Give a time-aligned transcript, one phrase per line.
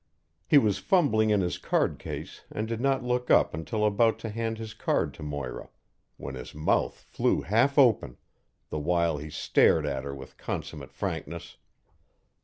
[0.47, 4.29] He was fumbling in his card case and did not look up until about to
[4.31, 5.69] hand his card to Moira
[6.17, 8.17] when his mouth flew half open,
[8.71, 11.57] the while he stared at her with consummate frankness.